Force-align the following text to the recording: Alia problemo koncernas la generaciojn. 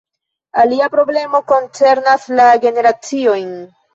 Alia 0.61 0.85
problemo 0.93 1.41
koncernas 1.51 2.25
la 2.39 2.47
generaciojn. 2.65 3.55